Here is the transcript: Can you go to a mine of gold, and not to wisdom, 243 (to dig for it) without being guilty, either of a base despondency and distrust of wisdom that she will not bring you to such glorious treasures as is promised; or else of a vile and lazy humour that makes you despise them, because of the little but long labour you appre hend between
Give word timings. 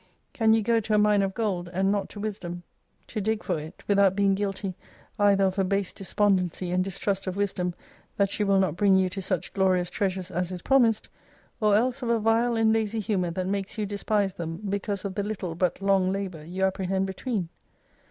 Can 0.33 0.53
you 0.53 0.63
go 0.63 0.79
to 0.79 0.95
a 0.95 0.97
mine 0.97 1.21
of 1.21 1.35
gold, 1.35 1.69
and 1.71 1.91
not 1.91 2.09
to 2.09 2.19
wisdom, 2.19 2.63
243 3.05 3.13
(to 3.13 3.21
dig 3.21 3.43
for 3.43 3.59
it) 3.59 3.83
without 3.87 4.15
being 4.15 4.33
guilty, 4.33 4.73
either 5.19 5.43
of 5.43 5.59
a 5.59 5.63
base 5.63 5.93
despondency 5.93 6.71
and 6.71 6.83
distrust 6.83 7.27
of 7.27 7.35
wisdom 7.37 7.75
that 8.17 8.31
she 8.31 8.43
will 8.43 8.57
not 8.57 8.75
bring 8.75 8.95
you 8.97 9.09
to 9.11 9.21
such 9.21 9.53
glorious 9.53 9.91
treasures 9.91 10.31
as 10.31 10.51
is 10.51 10.63
promised; 10.63 11.07
or 11.59 11.75
else 11.75 12.01
of 12.01 12.09
a 12.09 12.17
vile 12.17 12.55
and 12.55 12.73
lazy 12.73 12.99
humour 12.99 13.29
that 13.29 13.45
makes 13.45 13.77
you 13.77 13.85
despise 13.85 14.33
them, 14.33 14.57
because 14.67 15.05
of 15.05 15.13
the 15.13 15.21
little 15.21 15.53
but 15.53 15.79
long 15.83 16.11
labour 16.11 16.43
you 16.43 16.63
appre 16.63 16.87
hend 16.87 17.05
between 17.05 17.49